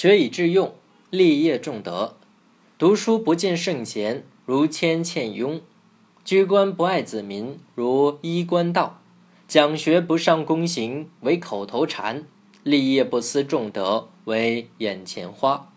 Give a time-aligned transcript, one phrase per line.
[0.00, 0.72] 学以致用，
[1.10, 2.16] 立业重德。
[2.78, 5.60] 读书不见圣贤，如谦欠庸；
[6.24, 9.02] 居官不爱子民，如衣冠道；
[9.46, 12.22] 讲学不上躬行，为口头禅；
[12.62, 15.70] 立业不思重德，为眼前花。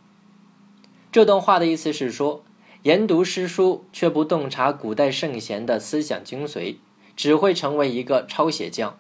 [1.12, 2.46] 这段话的意思是说，
[2.84, 6.78] 研读诗书却不洞察古代圣贤的思想精髓，
[7.18, 8.92] 只会成为一个抄写匠；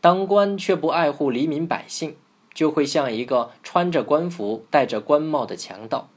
[0.00, 2.16] 当官却不爱护黎民百姓。
[2.52, 6.08] 就会像一个穿着官服、戴着官帽的强盗，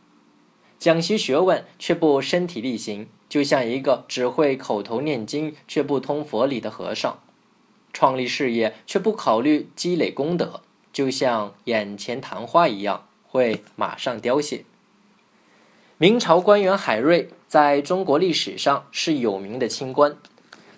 [0.80, 7.20] 讲习学问却不身体力行；就像一个只会口头念经却不通佛理的和尚，
[7.94, 14.66] 创立事业却不考虑积累功德，就像眼前昙花一样，会马上凋谢。
[16.00, 20.18] 明朝官员海瑞在中国历史上是有名的清官，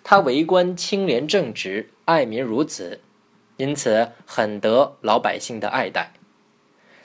[0.04, 3.00] 他为官清廉正直，爱民如子。
[3.58, 6.14] 因此，很得老百姓的爱戴。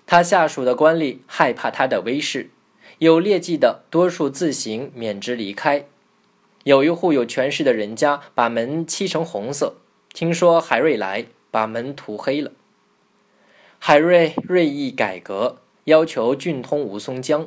[0.07, 2.51] 他下属的官吏害怕他的威势，
[2.99, 5.87] 有劣迹的多数自行免职离开。
[6.65, 9.77] 有一户有权势的人家把门漆成红色，
[10.13, 12.53] 听说海瑞来，把门涂黑了。
[13.79, 17.47] 海瑞锐意改革，要求浚通吴淞江，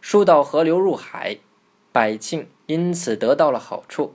[0.00, 1.38] 疏导河流入海，
[1.90, 4.14] 百姓因此得到了好处。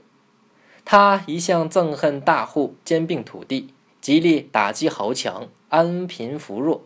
[0.86, 3.74] 他一向憎恨大户兼并土地。
[4.08, 6.86] 极力打击豪强，安贫扶弱。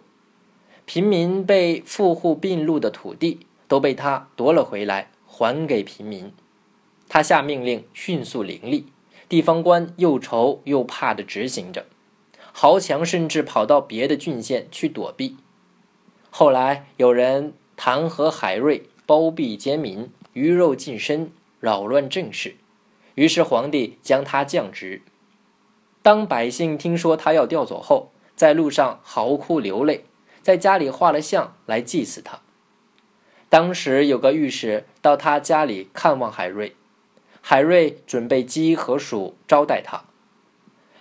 [0.86, 6.33] 平民被富户并入的土地都被他夺了回来，还给平民。
[7.08, 8.88] 他下命令迅速凌厉，
[9.30, 11.86] 地方官又愁又怕地执行着。
[12.52, 15.38] 豪强甚至跑到别的郡县去躲避。
[16.31, 22.55] 后来有人弹劾海瑞包庇奸民，鱼肉近身，扰乱政事，
[23.14, 25.03] 于是皇帝将他降职。
[26.02, 30.06] 当百姓听说他要调走后，在路上嚎哭流泪，
[30.42, 32.40] 在家里画了像来祭祀他。
[33.50, 36.76] 当时有个御史到他家里看望海瑞，
[37.42, 40.06] 海瑞准备鸡和鼠招待他。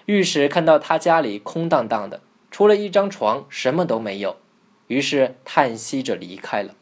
[0.06, 4.36] 御史看到他家里空荡荡的，除了一张床，什么都没有，
[4.88, 6.74] 于是叹息着离开了。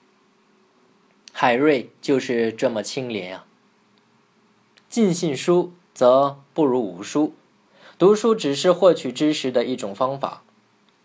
[1.33, 3.45] 海瑞就是这么清廉啊。
[4.89, 7.35] 尽信书，则不如无书。
[7.99, 10.45] 读书只是获取知识的一种方法，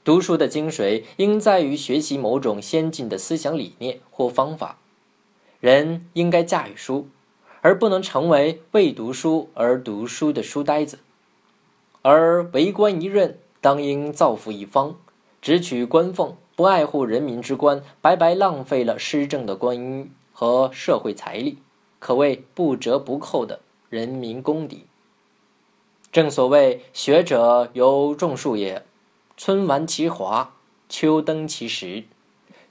[0.04, 4.78] 读书的精髓应在于学习某种先进的思想理念或方法。
[5.60, 7.08] 人应该驾驭书，
[7.62, 11.00] 而不能成为为读书而读书的书呆子。
[12.04, 14.96] 而为官一任，当应造福一方，
[15.42, 21.58] 只取官俸，不爱护人民之官，白白浪费了施政的光阴和社会财力，
[21.98, 24.86] 可谓不折不扣的人民公敌。
[26.14, 28.86] 正所谓学者有种树也，
[29.36, 30.54] 春玩其华，
[30.88, 32.04] 秋登其实。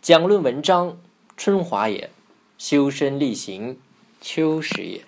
[0.00, 0.96] 讲论文章，
[1.36, 2.10] 春华也；
[2.56, 3.80] 修身立行，
[4.20, 5.04] 秋实也。